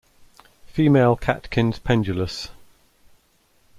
[0.65, 2.49] Female catkins pendulous.